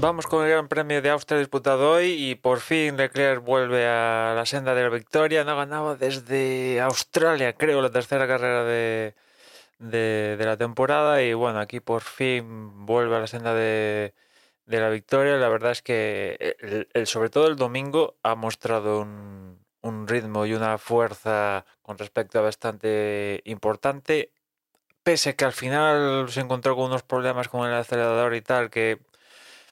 Vamos 0.00 0.28
con 0.28 0.44
el 0.44 0.50
Gran 0.50 0.68
Premio 0.68 1.02
de 1.02 1.10
Austria 1.10 1.40
disputado 1.40 1.90
hoy 1.90 2.12
y 2.12 2.36
por 2.36 2.60
fin 2.60 2.96
Leclerc 2.96 3.42
vuelve 3.42 3.84
a 3.88 4.32
la 4.36 4.46
senda 4.46 4.72
de 4.74 4.84
la 4.84 4.90
victoria. 4.90 5.42
No 5.42 5.50
ha 5.52 5.54
ganado 5.56 5.96
desde 5.96 6.80
Australia, 6.80 7.54
creo, 7.54 7.82
la 7.82 7.90
tercera 7.90 8.28
carrera 8.28 8.62
de, 8.62 9.16
de, 9.80 10.36
la 10.38 10.56
temporada 10.56 11.20
y 11.22 11.34
bueno, 11.34 11.58
aquí 11.58 11.80
por 11.80 12.02
fin 12.02 12.86
vuelve 12.86 13.16
a 13.16 13.20
la 13.20 13.26
senda 13.26 13.54
de, 13.54 14.14
de 14.66 14.80
la 14.80 14.88
victoria. 14.88 15.36
La 15.36 15.48
verdad 15.48 15.72
es 15.72 15.82
que 15.82 16.56
el- 16.94 17.06
sobre 17.08 17.28
todo 17.28 17.48
el 17.48 17.56
domingo 17.56 18.16
ha 18.22 18.36
mostrado 18.36 19.00
un, 19.00 19.58
un 19.80 20.06
ritmo 20.06 20.46
y 20.46 20.54
una 20.54 20.78
fuerza 20.78 21.64
con 21.82 21.98
respecto 21.98 22.38
a 22.38 22.42
bastante 22.42 23.42
importante. 23.46 24.30
Pese 25.02 25.36
que 25.36 25.44
al 25.44 25.52
final 25.52 26.28
se 26.30 26.40
encontró 26.40 26.76
con 26.76 26.86
unos 26.86 27.02
problemas 27.02 27.48
con 27.48 27.66
el 27.68 27.74
acelerador 27.74 28.34
y 28.36 28.42
tal, 28.42 28.70
que 28.70 29.00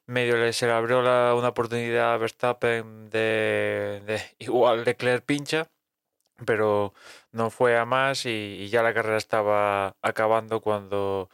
medio 0.06 0.36
le 0.36 0.52
se 0.52 0.66
le 0.66 0.72
abrió 0.72 1.02
la- 1.02 1.34
una 1.34 1.48
oportunidad 1.48 2.14
a 2.14 2.16
Verstappen 2.18 3.10
de, 3.10 4.02
de 4.06 4.20
igual 4.38 4.84
Leclerc 4.84 5.24
pincha, 5.24 5.68
pero 6.46 6.94
no 7.32 7.50
fue 7.50 7.78
a 7.78 7.84
más 7.86 8.26
y, 8.26 8.68
ya 8.68 8.82
la 8.82 8.94
carrera 8.94 9.16
estaba 9.18 9.96
acabando 10.02 10.60
cuando 10.60 11.30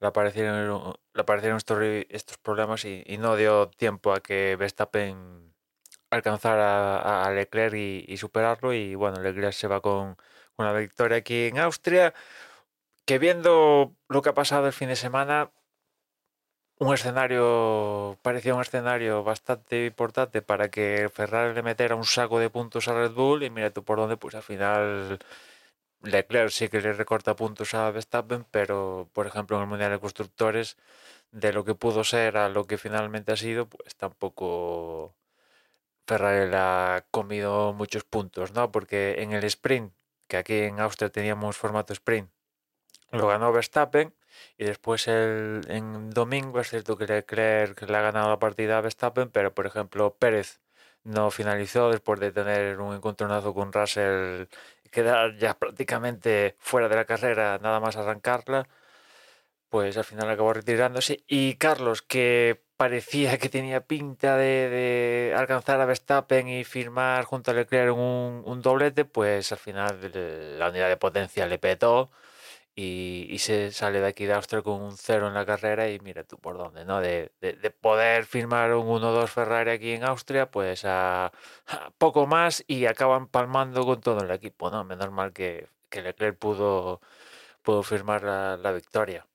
le 0.00 0.08
aparecieron, 0.08 0.94
aparecieron 1.14 1.58
estos, 1.58 1.78
estos 2.10 2.38
problemas 2.38 2.84
y, 2.84 3.04
no 3.18 3.36
dio 3.36 3.68
tiempo 3.70 4.12
a 4.12 4.20
que 4.20 4.56
Verstappen 4.56 5.54
alcanzara 6.10 7.24
a, 7.26 7.30
Leclerc 7.32 7.74
y, 7.74 8.04
y 8.08 8.16
superarlo 8.18 8.72
y 8.74 8.94
bueno, 8.94 9.20
Leclerc 9.20 9.52
se 9.52 9.68
va 9.68 9.80
con, 9.80 10.16
la 10.58 10.72
victoria 10.72 11.18
aquí 11.18 11.46
en 11.46 11.58
Austria, 11.58 12.14
que 13.06 13.18
viendo 13.18 13.94
lo 14.08 14.22
que 14.22 14.30
ha 14.30 14.34
pasado 14.34 14.66
el 14.66 14.72
fin 14.72 14.88
de 14.88 14.96
semana, 14.96 15.52
un 16.80 16.94
escenario, 16.94 18.18
parecía 18.22 18.54
un 18.54 18.60
escenario 18.62 19.24
bastante 19.24 19.86
importante 19.86 20.42
para 20.42 20.70
que 20.70 21.10
Ferrari 21.12 21.54
le 21.54 21.62
metiera 21.62 21.96
un 21.96 22.04
saco 22.04 22.38
de 22.38 22.50
puntos 22.50 22.88
a 22.88 22.94
Red 22.94 23.12
Bull 23.12 23.42
y 23.42 23.50
mira 23.50 23.70
tú 23.70 23.84
por 23.84 23.98
dónde, 23.98 24.16
pues 24.16 24.34
al 24.34 24.42
final 24.42 25.18
Leclerc 26.02 26.50
sí 26.50 26.68
que 26.68 26.80
le 26.80 26.92
recorta 26.92 27.36
puntos 27.36 27.74
a 27.74 27.90
Verstappen, 27.90 28.44
pero 28.50 29.08
por 29.12 29.26
ejemplo 29.26 29.56
en 29.56 29.62
el 29.64 29.68
Mundial 29.68 29.90
de 29.92 30.00
Constructores, 30.00 30.76
de 31.32 31.52
lo 31.52 31.64
que 31.64 31.74
pudo 31.74 32.04
ser 32.04 32.36
a 32.36 32.48
lo 32.48 32.66
que 32.66 32.78
finalmente 32.78 33.32
ha 33.32 33.36
sido, 33.36 33.66
pues 33.68 33.96
tampoco 33.96 35.14
Ferrari 36.06 36.50
le 36.50 36.56
ha 36.56 37.06
comido 37.10 37.72
muchos 37.74 38.04
puntos, 38.04 38.52
¿no? 38.52 38.72
Porque 38.72 39.16
en 39.22 39.32
el 39.32 39.44
sprint, 39.44 39.92
que 40.28 40.36
aquí 40.38 40.54
en 40.54 40.80
Austria 40.80 41.10
teníamos 41.10 41.56
formato 41.56 41.92
sprint, 41.92 42.30
lo 43.12 43.28
ganó 43.28 43.52
Verstappen 43.52 44.14
y 44.58 44.64
después 44.64 45.08
el, 45.08 45.62
en 45.68 46.10
domingo 46.10 46.60
es 46.60 46.70
cierto 46.70 46.96
que 46.96 47.06
Leclerc 47.06 47.82
le 47.88 47.96
ha 47.96 48.00
ganado 48.02 48.28
la 48.30 48.38
partida 48.38 48.78
a 48.78 48.80
Verstappen, 48.80 49.30
pero 49.30 49.54
por 49.54 49.66
ejemplo 49.66 50.14
Pérez 50.18 50.60
no 51.04 51.30
finalizó 51.30 51.90
después 51.90 52.20
de 52.20 52.32
tener 52.32 52.80
un 52.80 52.94
encontronazo 52.94 53.54
con 53.54 53.72
Russell 53.72 54.46
quedar 54.90 55.36
ya 55.36 55.58
prácticamente 55.58 56.56
fuera 56.58 56.88
de 56.88 56.96
la 56.96 57.04
carrera, 57.04 57.58
nada 57.62 57.80
más 57.80 57.96
arrancarla, 57.96 58.68
pues 59.68 59.96
al 59.96 60.04
final 60.04 60.30
acabó 60.30 60.52
retirándose. 60.54 61.22
Y 61.26 61.54
Carlos, 61.56 62.02
que 62.02 62.62
parecía 62.76 63.38
que 63.38 63.48
tenía 63.48 63.80
pinta 63.86 64.36
de, 64.36 64.68
de 64.68 65.34
alcanzar 65.36 65.80
a 65.80 65.84
Verstappen 65.84 66.48
y 66.48 66.64
firmar 66.64 67.24
junto 67.24 67.50
a 67.50 67.54
Leclerc 67.54 67.94
un, 67.94 68.42
un 68.46 68.62
doblete, 68.62 69.04
pues 69.04 69.52
al 69.52 69.58
final 69.58 69.98
el- 70.04 70.58
la 70.58 70.70
unidad 70.70 70.88
de 70.88 70.96
potencia 70.96 71.46
le 71.46 71.58
petó 71.58 72.10
y, 72.80 73.38
se 73.38 73.72
sale 73.72 74.00
de 74.00 74.06
aquí 74.06 74.24
de 74.26 74.34
Austria 74.34 74.62
con 74.62 74.80
un 74.82 74.96
cero 74.96 75.26
en 75.28 75.34
la 75.34 75.44
carrera 75.46 75.90
y 75.90 75.98
mira 76.00 76.24
tú 76.24 76.38
por 76.38 76.56
dónde, 76.58 76.84
¿no? 76.84 77.00
De, 77.00 77.32
de- 77.40 77.54
de 77.54 77.70
poder 77.70 78.24
firmar 78.26 78.72
un 78.74 78.86
1-2 78.88 79.30
Ferrari 79.30 79.70
aquí 79.72 79.92
en 79.92 80.04
Austria, 80.04 80.50
pues 80.50 80.84
a, 80.84 81.32
poco 81.98 82.26
más 82.26 82.64
y 82.68 82.86
acaban 82.86 83.28
palmando 83.28 83.84
con 83.86 84.00
todo 84.00 84.20
el 84.24 84.30
equipo, 84.30 84.70
¿no? 84.70 84.84
Menos 84.84 85.10
mal 85.12 85.32
que, 85.32 85.68
que 85.90 86.02
Leclerc 86.02 86.38
pudo, 86.38 87.00
pudo 87.62 87.82
firmar 87.84 88.24
la 88.24 88.72
victoria. 88.72 89.27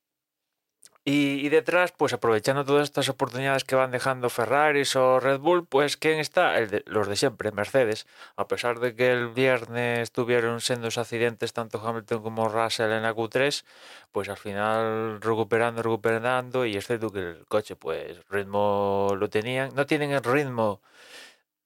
Y, 1.05 1.45
y 1.45 1.49
detrás, 1.49 1.91
pues 1.91 2.13
aprovechando 2.13 2.63
todas 2.63 2.85
estas 2.85 3.09
oportunidades 3.09 3.65
que 3.65 3.75
van 3.75 3.91
dejando 3.91 4.29
Ferraris 4.29 4.95
o 4.95 5.19
Red 5.19 5.39
Bull, 5.39 5.65
pues 5.67 5.97
¿quién 5.97 6.17
está? 6.19 6.57
El 6.57 6.69
de- 6.69 6.83
los 6.87 7.09
de 7.09 7.17
siempre, 7.17 7.51
Mercedes. 7.51 8.07
A 8.37 8.47
pesar 8.47 8.79
de 8.79 8.95
que 8.95 9.11
el 9.11 9.27
viernes 9.29 10.13
tuvieron 10.13 10.61
sendos 10.61 10.97
accidentes 10.97 11.51
tanto 11.51 11.85
Hamilton 11.85 12.23
como 12.23 12.47
Russell 12.47 12.89
en 12.91 13.03
la 13.03 13.13
Q3, 13.13 13.65
pues 14.13 14.29
al 14.29 14.37
final 14.37 15.19
recuperando, 15.21 15.81
recuperando, 15.83 16.65
y 16.65 16.77
es 16.77 16.87
cierto 16.87 17.09
que 17.11 17.19
el 17.19 17.45
coche, 17.47 17.75
pues 17.75 18.17
ritmo 18.29 19.09
lo 19.17 19.29
tenían. 19.29 19.75
No 19.75 19.85
tienen 19.85 20.11
el 20.11 20.23
ritmo, 20.23 20.81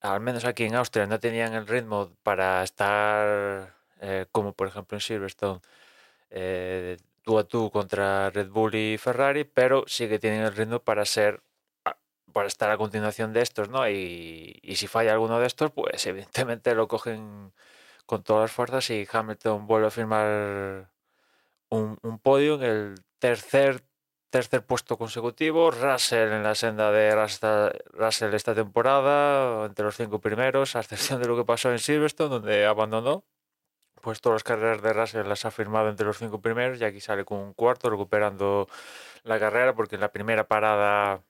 al 0.02 0.20
menos 0.22 0.46
aquí 0.46 0.66
en 0.66 0.76
Austria, 0.76 1.06
no 1.08 1.20
tenían 1.20 1.54
el 1.54 1.68
ritmo 1.68 2.12
para 2.24 2.64
estar 2.64 3.74
eh, 4.02 4.26
como 4.32 4.54
por 4.54 4.68
ejemplo 4.68 4.96
en 4.98 5.02
Silverstone 5.02 5.62
eh, 6.32 6.98
tú 7.28 7.38
a 7.40 7.44
tú 7.54 7.70
contra 7.72 8.30
Red 8.32 8.50
Bull 8.50 8.76
y 8.76 8.98
Ferrari, 8.98 9.44
pero 9.46 9.84
sí 9.88 10.08
que 10.10 10.20
tienen 10.20 10.42
el 10.44 10.56
ritmo 10.56 10.80
para 10.82 11.06
ser 11.06 11.44
a- 11.86 11.98
para 12.34 12.48
estar 12.48 12.70
a 12.72 12.78
continuación 12.78 13.34
de 13.34 13.42
estos, 13.42 13.70
¿no? 13.70 13.88
Y, 13.90 14.60
y 14.64 14.76
si 14.78 14.88
falla 14.88 15.14
alguno 15.14 15.40
de 15.40 15.48
estos, 15.48 15.72
pues 15.72 16.06
evidentemente 16.08 16.76
lo 16.76 16.88
cogen 16.88 17.54
con 18.06 18.24
todas 18.24 18.44
las 18.46 18.52
fuerzas 18.54 18.90
y 18.92 19.08
Hamilton 19.12 19.68
vuelve 19.68 19.88
a 19.88 19.92
firmar 19.92 20.92
un, 21.70 21.98
un 22.04 22.20
podio 22.20 22.56
en 22.56 22.64
el 22.64 22.96
tercer 23.20 23.84
tercer 24.30 24.66
puesto 24.66 24.98
consecutivo, 24.98 25.72
Russell 25.72 26.34
en 26.34 26.44
la 26.44 26.54
senda 26.56 26.92
de 26.92 27.16
Russell 27.94 28.34
esta 28.34 28.54
temporada, 28.56 29.66
entre 29.66 29.86
los 29.86 29.96
cinco 29.96 30.20
primeros, 30.20 30.76
a 30.76 30.82
excepción 30.82 31.22
de 31.22 31.28
lo 31.28 31.38
que 31.38 31.46
pasó 31.46 31.72
en 31.72 31.80
Silverstone, 31.80 32.30
donde 32.30 32.66
abandonó 32.66 33.26
pues 34.08 34.22
todas 34.22 34.36
las 34.36 34.44
carreras 34.46 34.82
de 34.82 34.94
Russell 34.94 35.28
las 35.28 35.44
ha 35.44 35.52
firmado 35.52 35.90
entre 35.90 36.06
los 36.06 36.18
cinco 36.18 36.40
primeros 36.40 36.80
y 36.80 36.86
aquí 36.86 37.02
sale 37.02 37.26
con 37.26 37.40
un 37.40 37.54
cuarto 37.54 37.90
recuperando 37.90 38.70
la 39.24 39.38
carrera 39.38 39.76
porque 39.76 39.96
en 39.96 40.02
la 40.02 40.14
primera 40.14 40.48
parada 40.48 41.24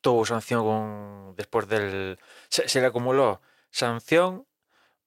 tuvo 0.00 0.26
sanción 0.26 0.64
con, 0.64 1.36
después 1.36 1.68
del... 1.68 2.18
Se, 2.48 2.80
le 2.80 2.86
acumuló 2.88 3.42
sanción 3.70 4.44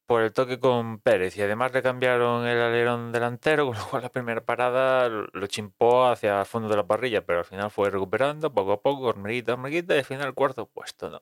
por 0.05 0.21
el 0.21 0.31
toque 0.31 0.61
con 0.61 0.99
Pérez 1.01 1.35
y 1.35 1.41
además 1.41 1.73
le 1.73 1.83
cambiaron 1.83 2.47
el 2.47 2.61
alerón 2.61 3.11
delantero, 3.11 3.65
con 3.67 3.77
lo 3.77 3.85
cual 3.89 4.03
la 4.03 4.09
primera 4.09 4.45
parada 4.45 5.09
lo 5.09 5.27
lo 5.33 5.47
chimpó 5.47 6.05
hacia 6.07 6.39
el 6.39 6.45
fondo 6.45 6.69
de 6.69 6.77
la 6.77 6.87
parrilla, 6.87 7.25
pero 7.25 7.39
al 7.39 7.45
final 7.45 7.69
fue 7.69 7.89
recuperando 7.89 8.53
poco 8.53 8.71
a 8.71 8.81
poco, 8.81 9.07
hormiguita, 9.07 9.53
hormiguita 9.55 9.93
y 9.93 9.99
al 9.99 10.05
final 10.05 10.33
cuarto 10.33 10.67
puesto, 10.67 11.09
¿no? 11.09 11.21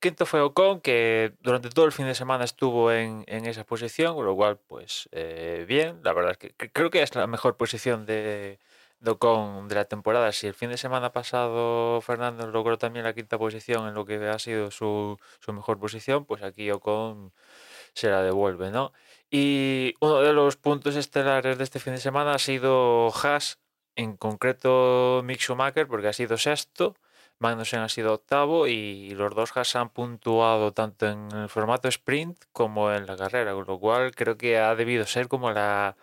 Quinto 0.00 0.26
fue 0.26 0.40
Ocon, 0.40 0.80
que 0.80 1.32
durante 1.42 1.68
todo 1.70 1.84
el 1.84 1.92
fin 1.92 2.06
de 2.06 2.14
semana 2.14 2.44
estuvo 2.44 2.92
en, 2.92 3.24
esa 3.28 3.64
posición, 3.64 4.14
con 4.14 4.24
lo 4.24 4.34
cual, 4.36 4.58
pues 4.58 5.08
eh, 5.12 5.64
bien. 5.68 6.00
La 6.02 6.12
verdad 6.12 6.32
es 6.32 6.38
que, 6.38 6.70
creo 6.70 6.90
que 6.90 7.02
es 7.02 7.14
la 7.14 7.26
mejor 7.26 7.56
posición 7.56 8.06
de, 8.06 8.58
do 9.00 9.18
con 9.18 9.68
de 9.68 9.74
la 9.74 9.84
temporada. 9.86 10.32
Si 10.32 10.46
el 10.46 10.54
fin 10.54 10.70
de 10.70 10.76
semana 10.78 11.12
pasado 11.12 12.00
Fernando 12.00 12.46
logró 12.46 12.78
también 12.78 13.04
la 13.04 13.14
quinta 13.14 13.38
posición 13.38 13.88
en 13.88 13.94
lo 13.94 14.04
que 14.04 14.16
ha 14.28 14.38
sido 14.38 14.70
su, 14.70 15.18
su 15.40 15.52
mejor 15.52 15.78
posición, 15.78 16.24
pues 16.24 16.42
aquí 16.42 16.70
Ocon 16.70 17.32
se 17.94 18.10
la 18.10 18.22
devuelve, 18.22 18.70
¿no? 18.70 18.92
Y 19.30 19.94
uno 20.00 20.20
de 20.22 20.32
los 20.32 20.56
puntos 20.56 20.96
estelares 20.96 21.58
de 21.58 21.64
este 21.64 21.78
fin 21.80 21.94
de 21.94 22.00
semana 22.00 22.34
ha 22.34 22.38
sido 22.38 23.12
Haas, 23.12 23.58
en 23.96 24.16
concreto 24.16 25.22
Mick 25.24 25.40
Schumacher, 25.40 25.86
porque 25.86 26.08
ha 26.08 26.12
sido 26.12 26.38
sexto, 26.38 26.96
Magnussen 27.40 27.80
ha 27.80 27.88
sido 27.88 28.12
octavo 28.12 28.66
y 28.66 29.10
los 29.12 29.34
dos 29.34 29.56
Haas 29.56 29.74
han 29.74 29.88
puntuado 29.88 30.72
tanto 30.72 31.06
en 31.08 31.30
el 31.32 31.48
formato 31.48 31.88
sprint 31.88 32.38
como 32.52 32.92
en 32.92 33.06
la 33.06 33.16
carrera, 33.16 33.54
con 33.54 33.64
lo 33.66 33.78
cual 33.80 34.14
creo 34.14 34.36
que 34.36 34.58
ha 34.58 34.74
debido 34.74 35.06
ser 35.06 35.26
como 35.28 35.50
la 35.50 35.96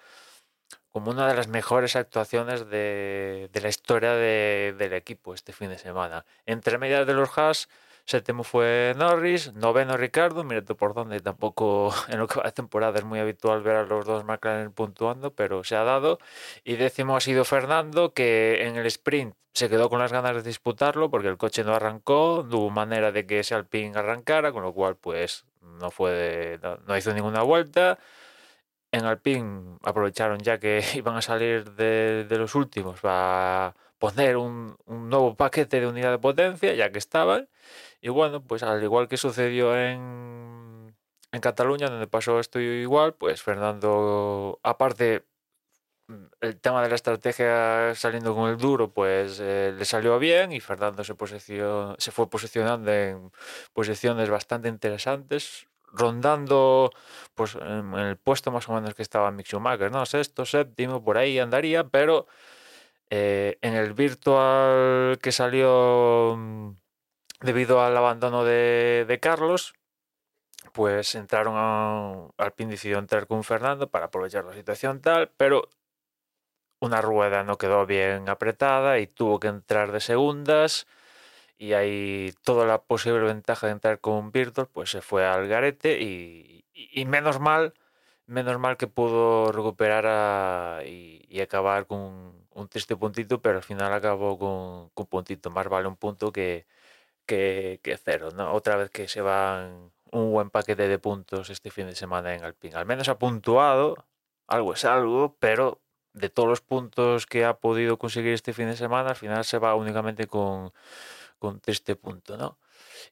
como 0.89 1.11
una 1.11 1.27
de 1.27 1.35
las 1.35 1.47
mejores 1.47 1.95
actuaciones 1.95 2.67
de, 2.69 3.49
de 3.53 3.61
la 3.61 3.69
historia 3.69 4.13
de- 4.13 4.73
del 4.77 4.93
equipo 4.93 5.35
este 5.35 5.53
fin 5.53 5.69
de 5.69 5.77
semana. 5.77 6.25
Entre 6.47 6.79
medias 6.79 7.05
de 7.05 7.13
los 7.13 7.37
Haas, 7.37 7.69
séptimo 8.07 8.43
fue 8.43 8.93
Norris, 8.97 9.53
noveno 9.53 9.97
Ricardo, 9.97 10.43
mira 10.45 10.63
tú 10.63 10.77
por 10.77 10.93
dónde, 10.93 11.19
tampoco 11.19 11.93
en 12.07 12.19
lo 12.19 12.27
que 12.27 12.39
va 12.39 12.45
de 12.45 12.51
temporada 12.53 12.97
es 12.97 13.05
muy 13.05 13.19
habitual 13.19 13.61
ver 13.61 13.75
a 13.75 13.83
los 13.83 14.05
dos 14.05 14.23
McLaren 14.23 14.71
puntuando, 14.71 15.33
pero 15.33 15.63
se 15.63 15.75
ha 15.75 15.83
dado. 15.83 16.17
Y 16.63 16.77
décimo 16.77 17.17
ha 17.17 17.21
sido 17.21 17.45
Fernando, 17.45 18.13
que 18.13 18.65
en 18.65 18.77
el 18.77 18.85
sprint 18.87 19.35
se 19.53 19.69
quedó 19.69 19.89
con 19.89 19.99
las 19.99 20.11
ganas 20.13 20.35
de 20.35 20.43
disputarlo 20.43 21.09
porque 21.11 21.27
el 21.27 21.37
coche 21.37 21.63
no 21.63 21.73
arrancó, 21.73 22.45
no 22.49 22.59
hubo 22.59 22.69
manera 22.69 23.11
de 23.11 23.25
que 23.25 23.39
ese 23.39 23.55
Alpine 23.55 23.97
arrancara, 23.97 24.51
con 24.51 24.63
lo 24.63 24.73
cual 24.73 24.95
pues 24.95 25.45
no 25.61 25.91
fue 25.91 26.59
no, 26.87 26.97
hizo 26.97 27.13
ninguna 27.13 27.43
vuelta. 27.43 27.99
En 28.91 29.05
Alpine 29.05 29.77
aprovecharon 29.83 30.39
ya 30.39 30.59
que 30.59 30.83
iban 30.95 31.15
a 31.17 31.21
salir 31.21 31.71
de, 31.73 32.25
los 32.29 32.55
últimos 32.55 33.01
para 33.01 33.75
poner 33.99 34.37
un 34.37 34.77
nuevo 34.87 35.35
paquete 35.35 35.81
de 35.81 35.87
unidad 35.87 36.11
de 36.11 36.19
potencia, 36.19 36.73
ya 36.73 36.91
que 36.91 36.99
estaban. 36.99 37.49
Y 38.01 38.09
bueno, 38.09 38.43
pues 38.43 38.63
al 38.63 38.83
igual 38.83 39.07
que 39.07 39.17
sucedió 39.17 39.75
en, 39.77 40.95
en 41.31 41.41
Cataluña, 41.41 41.89
donde 41.89 42.07
pasó 42.07 42.39
esto 42.39 42.59
igual, 42.59 43.15
pues 43.15 43.41
Fernando, 43.41 44.59
aparte 44.63 45.25
mm, 46.07 46.25
el 46.41 46.59
tema 46.61 46.83
de 46.83 46.89
la 46.89 46.95
estrategia 46.95 47.95
saliendo 47.95 48.35
con 48.35 48.49
el 48.49 48.57
duro, 48.57 48.91
pues 48.93 49.39
eh, 49.41 49.73
le 49.77 49.85
salió 49.85 50.19
bien 50.19 50.51
y 50.53 50.59
Fernando 50.61 51.03
se, 51.03 51.15
posicio- 51.15 51.95
se 51.99 52.11
fue 52.11 52.29
posicionando 52.29 52.91
en 52.93 53.31
posiciones 53.73 54.29
bastante 54.29 54.69
interesantes, 54.69 55.67
rondando 55.93 56.91
pues 57.35 57.55
en 57.55 57.93
el 57.95 58.17
puesto 58.17 58.51
más 58.51 58.69
o 58.69 58.73
menos 58.73 58.93
que 58.95 59.01
estaba 59.03 59.31
Mick 59.31 59.47
Schumacher, 59.47 59.91
¿no? 59.91 60.05
Sexto, 60.05 60.45
séptimo, 60.45 61.03
por 61.03 61.17
ahí 61.17 61.39
andaría, 61.39 61.85
pero 61.89 62.27
eh, 63.09 63.57
en 63.61 63.73
el 63.75 63.93
virtual 63.93 65.19
que 65.21 65.31
salió 65.31 66.35
mm, 66.37 66.71
debido 67.41 67.81
al 67.83 67.95
abandono 67.97 68.43
de, 68.43 69.05
de 69.07 69.19
Carlos, 69.19 69.73
pues 70.73 71.15
entraron 71.15 71.55
a, 71.57 72.29
Alpine 72.37 72.71
decidió 72.71 72.99
entrar 72.99 73.27
con 73.27 73.43
Fernando 73.43 73.89
para 73.89 74.05
aprovechar 74.05 74.45
la 74.45 74.53
situación 74.53 75.01
tal, 75.01 75.31
pero 75.37 75.69
una 76.79 77.01
rueda 77.01 77.43
no 77.43 77.57
quedó 77.57 77.85
bien 77.85 78.29
apretada 78.29 78.99
y 78.99 79.07
tuvo 79.07 79.39
que 79.39 79.47
entrar 79.47 79.91
de 79.91 79.99
segundas. 79.99 80.87
Y 81.57 81.73
ahí 81.73 82.33
toda 82.43 82.65
la 82.67 82.83
posible 82.83 83.21
ventaja 83.21 83.67
de 83.67 83.73
entrar 83.73 83.99
con 84.01 84.31
Virtual 84.31 84.67
pues 84.71 84.91
se 84.91 85.01
fue 85.01 85.25
al 85.27 85.47
garete 85.47 86.01
y, 86.01 86.65
y- 86.73 87.01
y 87.01 87.05
menos 87.05 87.39
mal 87.39 87.73
menos 88.27 88.59
mal 88.59 88.77
que 88.77 88.87
pudo 88.87 89.51
recuperar 89.53 90.05
a- 90.07 90.81
y, 90.85 91.25
y 91.29 91.41
acabar 91.41 91.87
con 91.87 91.99
un, 92.55 92.69
triste 92.69 92.95
puntito 92.97 93.41
pero 93.41 93.57
al 93.57 93.63
final 93.63 93.93
acabó 93.93 94.37
con 94.39 94.91
un 94.95 95.07
puntito. 95.07 95.49
Más 95.51 95.67
vale 95.69 95.87
un 95.89 95.97
punto 95.97 96.31
que, 96.33 96.67
que, 97.27 97.79
cero 98.03 98.29
¿no? 98.33 98.53
otra 98.53 98.75
vez 98.77 98.89
que 98.89 99.07
se 99.07 99.21
van 99.21 99.91
un 100.11 100.31
buen 100.31 100.49
paquete 100.49 100.87
de 100.87 100.97
puntos 100.99 101.49
este 101.51 101.69
fin 101.69 101.85
de 101.87 101.95
semana 101.95 102.33
en 102.33 102.43
Alpine 102.43 102.75
al 102.75 102.85
menos 102.87 103.09
ha 103.09 103.19
puntuado 103.19 103.95
algo 104.47 104.73
es 104.73 104.85
algo 104.85 105.35
pero 105.39 105.81
de 106.13 106.29
todos 106.29 106.49
los 106.49 106.61
puntos 106.61 107.27
que 107.27 107.45
ha 107.45 107.59
podido 107.59 107.97
conseguir 107.99 108.33
este 108.33 108.53
fin 108.53 108.67
de 108.67 108.77
semana 108.77 109.09
al 109.11 109.15
final 109.15 109.45
se 109.45 109.59
va 109.59 109.75
únicamente 109.75 110.25
con 110.27 110.71
con 111.39 111.59
triste 111.59 111.95
punto, 111.95 112.35
¿no? 112.37 112.57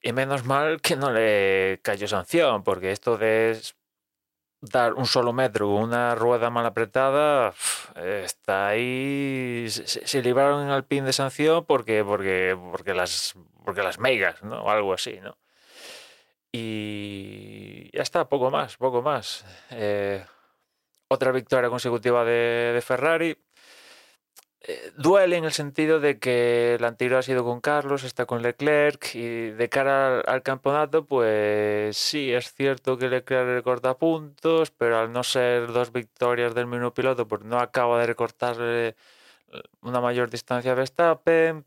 Y 0.02 0.12
menos 0.14 0.46
mal 0.46 0.82
que 0.82 0.96
no 0.96 1.12
le 1.12 1.80
cayó 1.84 2.08
sanción, 2.08 2.64
porque 2.64 2.92
esto 2.92 3.18
de 3.18 3.60
dar 4.62 4.94
un 4.96 5.06
solo 5.06 5.32
metro 5.34 5.68
con 5.68 5.84
una 5.84 6.16
rueda 6.16 6.50
mal 6.50 6.66
apretada, 6.66 7.54
está 7.96 8.68
ahí. 8.70 9.68
Se- 9.70 10.08
se 10.08 10.22
libraron 10.24 10.64
en 10.64 10.70
Alpine 10.70 11.06
de 11.08 11.14
sanción 11.14 11.66
porque, 11.66 12.04
porque, 12.04 12.58
porque 12.72 12.94
las 12.94 13.36
porque 13.66 13.84
las 13.84 14.00
megas, 14.00 14.44
¿no? 14.44 14.64
O 14.64 14.70
algo 14.70 14.94
así, 14.94 15.20
¿no? 15.22 15.38
Y 16.52 17.92
ya 17.92 18.02
está, 18.02 18.30
poco 18.30 18.50
más, 18.50 18.78
poco 18.78 19.02
más. 19.02 19.46
Eh, 19.72 20.24
otra 21.10 21.32
victoria 21.32 21.70
consecutiva 21.70 22.24
de, 22.24 22.82
Ferrari. 22.82 23.38
Eh, 24.62 24.92
duele 24.96 25.38
en 25.38 25.46
el 25.46 25.52
sentido 25.52 26.00
de 26.00 26.18
que 26.18 26.78
la 26.80 26.88
anterior 26.88 27.20
ha 27.20 27.24
sido 27.24 27.44
con 27.44 27.62
Carlos, 27.62 28.04
está 28.04 28.26
con 28.26 28.42
Leclerc 28.42 29.14
y 29.16 29.52
de 29.52 29.70
cara 29.70 30.22
al, 30.22 30.42
campeonato, 30.44 31.06
pues 31.06 31.98
sí, 31.98 32.32
es 32.34 32.54
cierto 32.54 32.98
que 32.98 33.10
Leclerc 33.10 33.48
recorta 33.48 33.98
puntos, 33.98 34.72
pero 34.72 34.98
al 34.98 35.12
no 35.12 35.24
ser 35.24 35.68
dos 35.74 35.92
victorias 35.92 36.56
del 36.56 36.68
mismo 36.68 36.94
piloto, 36.94 37.28
pues 37.28 37.44
no 37.44 37.60
acaba 37.60 38.00
de 38.00 38.08
recortarle 38.08 38.96
una 39.82 40.02
mayor 40.02 40.30
distancia 40.30 40.72
a 40.72 40.76
Verstappen. 40.76 41.66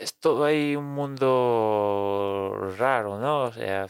Es 0.00 0.14
todo 0.18 0.44
ahí 0.44 0.76
un 0.76 0.94
mundo 0.94 2.74
raro, 2.78 3.18
¿no? 3.18 3.44
O 3.44 3.52
sea, 3.52 3.86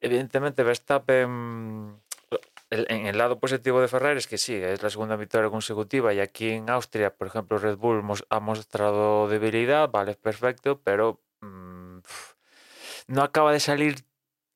evidentemente 0.00 0.62
Verstappen 0.62 2.00
en 2.70 3.06
el 3.06 3.16
lado 3.16 3.38
positivo 3.38 3.80
de 3.80 3.88
Ferrari 3.88 4.18
es 4.18 4.26
que 4.26 4.36
sí, 4.36 4.54
es 4.54 4.82
la 4.82 4.90
segunda 4.90 5.16
victoria 5.16 5.50
consecutiva 5.50 6.12
y 6.12 6.20
aquí 6.20 6.50
en 6.50 6.68
Austria, 6.68 7.14
por 7.14 7.26
ejemplo, 7.26 7.58
Red 7.58 7.76
Bull 7.76 8.04
ha 8.28 8.40
mostrado 8.40 9.28
debilidad, 9.28 9.90
vale, 9.90 10.14
perfecto, 10.14 10.80
pero 10.84 11.20
mm, 11.40 11.98
no 13.06 13.22
acaba 13.22 13.52
de 13.52 13.60
salir 13.60 14.04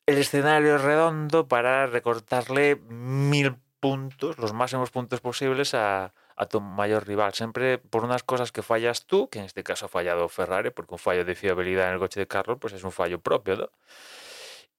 el 0.06 0.18
escenario 0.18 0.76
redondo 0.78 1.48
para 1.48 1.86
recortarle 1.86 2.76
mil 2.76 3.56
puntos, 3.80 4.38
los 4.38 4.52
máximos 4.52 4.90
puntos 4.90 5.20
posibles 5.20 5.74
a, 5.74 6.12
a 6.36 6.46
tu 6.46 6.60
mayor 6.60 7.06
rival. 7.06 7.32
Siempre 7.34 7.78
por 7.78 8.04
unas 8.04 8.22
cosas 8.22 8.52
que 8.52 8.62
fallas 8.62 9.06
tú, 9.06 9.28
que 9.28 9.38
en 9.40 9.44
este 9.46 9.62
caso 9.62 9.86
ha 9.86 9.88
fallado 9.88 10.28
Ferrari, 10.28 10.70
porque 10.70 10.94
un 10.94 10.98
fallo 10.98 11.24
de 11.24 11.34
fiabilidad 11.34 11.88
en 11.88 11.94
el 11.94 11.98
coche 11.98 12.20
de 12.20 12.26
Carlos, 12.28 12.58
pues 12.60 12.72
es 12.74 12.84
un 12.84 12.92
fallo 12.92 13.20
propio. 13.20 13.70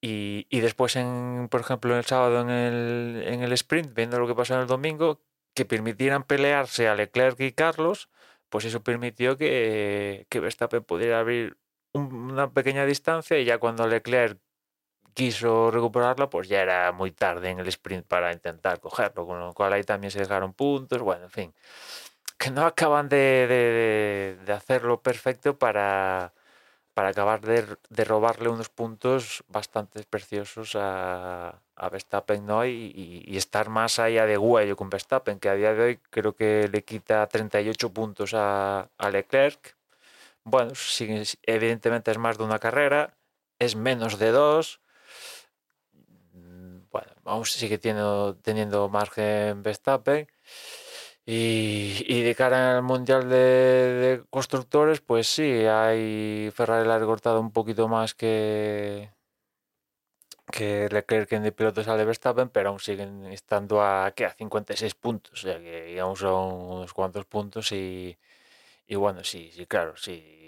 Y, 0.02 0.48
y 0.50 0.60
después, 0.60 0.96
en, 0.96 1.48
por 1.50 1.62
ejemplo, 1.62 1.98
el 1.98 2.06
sábado 2.06 2.42
en 2.42 2.50
el, 2.50 3.24
en 3.26 3.42
el 3.44 3.54
sprint, 3.54 3.94
viendo 3.94 4.20
lo 4.20 4.28
que 4.28 4.36
pasó 4.36 4.56
en 4.56 4.62
el 4.62 4.68
domingo, 4.68 5.22
que 5.54 5.66
permitieran 5.66 6.24
pelearse 6.24 6.88
a 6.88 6.96
Leclerc 6.96 7.40
y 7.40 7.54
Carlos, 7.54 8.10
pues 8.50 8.66
eso 8.66 8.84
permitió 8.84 9.38
que, 9.38 10.26
que 10.30 10.40
Verstappen 10.40 10.84
pudiera 10.84 11.20
abrir 11.20 11.58
un- 11.94 12.14
una 12.32 12.52
pequeña 12.52 12.86
distancia 12.86 13.40
y 13.40 13.46
ya 13.46 13.60
cuando 13.60 13.88
Leclerc 13.88 14.40
quiso 15.14 15.72
recuperarla, 15.72 16.30
pues 16.30 16.48
ya 16.48 16.62
era 16.62 16.92
muy 16.92 17.12
tarde 17.12 17.50
en 17.50 17.60
el 17.60 17.68
sprint 17.68 18.06
para 18.08 18.34
intentar 18.34 18.80
cogerlo, 18.80 19.26
con 19.28 19.40
lo 19.40 19.54
cual 19.54 19.74
ahí 19.74 19.84
también 19.84 20.12
se 20.12 20.20
dejaron 20.20 20.54
puntos, 20.54 21.02
bueno, 21.02 21.26
en 21.26 21.32
fin, 21.32 21.54
que 22.38 22.52
no 22.52 22.66
acaban 22.66 23.10
de, 23.10 23.18
de- 23.48 24.38
de- 24.46 24.54
hacerlo 24.54 25.02
perfecto 25.02 25.58
para, 25.58 26.34
para 26.94 27.10
acabar 27.10 27.42
de, 27.42 27.66
de 27.90 28.04
robarle 28.06 28.50
unos 28.50 28.70
puntos 28.70 29.44
bastante 29.48 30.04
preciosos 30.10 30.76
a, 30.76 31.62
a 31.76 31.90
Verstappen 31.90 32.46
¿no? 32.46 32.66
y, 32.66 33.24
estar 33.38 33.70
más 33.70 34.00
allá 34.00 34.26
de 34.26 34.38
huello 34.38 34.76
con 34.78 34.90
Verstappen, 34.90 35.40
que 35.40 35.50
a 35.50 35.56
día 35.56 35.74
de 35.74 35.84
hoy 35.84 35.98
creo 36.12 36.36
que 36.36 36.70
le 36.72 36.84
quita 36.84 37.28
38 37.28 37.92
puntos 37.94 38.34
a, 38.36 38.90
a 38.98 39.10
Leclerc. 39.10 39.76
Bueno, 40.44 40.76
sí, 40.76 41.08
evidentemente 41.44 42.12
es 42.12 42.18
más 42.18 42.38
de 42.38 42.44
una 42.46 42.60
carrera, 42.60 43.16
es 43.60 43.76
menos 43.76 44.20
de 44.20 44.32
dos. 44.32 44.82
Bueno, 46.94 47.12
aún 47.26 47.46
sigue 47.46 47.78
teniendo, 47.80 48.36
teniendo 48.38 48.88
margen 48.88 49.64
Verstappen. 49.64 50.28
Y, 51.26 52.04
y 52.08 52.22
de 52.22 52.36
cara 52.36 52.78
al 52.78 52.84
Mundial 52.84 53.30
de, 53.30 54.24
Constructores, 54.30 55.02
pues 55.02 55.28
sí, 55.28 55.44
hay 55.66 56.52
Ferrari 56.54 56.88
la 56.88 56.96
ha 56.96 57.00
recortado 57.00 57.40
un 57.40 57.52
poquito 57.52 57.88
más 57.88 58.14
que, 58.14 59.10
que 60.52 60.90
Leclerc 60.92 61.32
en 61.34 61.44
de 61.44 61.52
pilotos 61.52 61.86
sale 61.86 62.06
Verstappen, 62.06 62.50
pero 62.50 62.70
aún 62.70 62.80
siguen 62.80 63.26
estando 63.28 63.82
a, 63.82 64.12
¿qué? 64.16 64.26
a 64.26 64.34
56 64.34 64.96
puntos, 64.96 65.34
o 65.34 65.48
sea 65.48 65.60
que 65.60 66.00
aún 66.00 66.18
son 66.18 66.52
unos 66.76 66.94
cuantos 66.94 67.26
puntos 67.26 67.72
y, 67.72 68.18
y 68.88 68.96
bueno, 68.96 69.24
sí, 69.24 69.52
sí, 69.54 69.66
claro, 69.68 69.96
sí. 69.98 70.43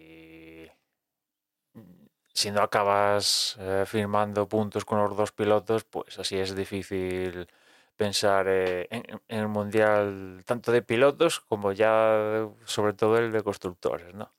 Si 2.36 2.52
no 2.52 2.62
acabas 2.62 3.56
eh, 3.62 3.86
firmando 3.88 4.46
puntos 4.46 4.84
con 4.84 5.00
los 5.00 5.16
dos 5.16 5.32
pilotos, 5.32 5.86
pues 5.86 6.20
así 6.20 6.38
es 6.38 6.54
difícil 6.54 7.48
pensar 7.96 8.46
eh, 8.50 8.90
en, 8.92 9.22
el 9.30 9.48
mundial 9.48 10.44
tanto 10.46 10.74
de 10.74 10.82
pilotos 10.82 11.40
como 11.40 11.72
ya 11.72 12.46
sobre 12.66 12.92
todo 12.92 13.18
el 13.18 13.32
de 13.32 13.42
constructores, 13.42 14.14
¿no? 14.14 14.34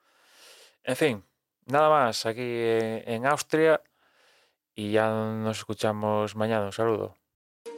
En 0.85 0.95
fin, 0.95 1.25
nada 1.65 1.89
más 1.89 2.27
aquí 2.27 2.43
eh, 2.43 3.03
en 3.07 3.25
Austria 3.25 3.81
y 4.75 4.93
ya 4.93 5.09
nos 5.09 5.57
escuchamos 5.57 6.37
mañana. 6.37 6.67
Un 6.67 6.73
saludo. 6.73 7.17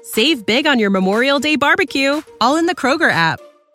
Save 0.02 0.44
big 0.44 0.66
on 0.66 0.80
your 0.80 0.90
Memorial 0.90 1.38
Day 1.38 1.56
barbecue, 1.56 2.22
all 2.40 2.58
in 2.58 2.66
the 2.66 2.74
Kroger 2.74 3.12
app. 3.12 3.40